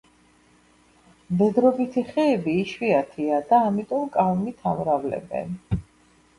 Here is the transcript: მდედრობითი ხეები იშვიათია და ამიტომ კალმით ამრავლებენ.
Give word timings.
მდედრობითი 1.33 2.03
ხეები 2.09 2.57
იშვიათია 2.63 3.45
და 3.53 3.63
ამიტომ 3.69 4.11
კალმით 4.19 4.69
ამრავლებენ. 4.75 5.59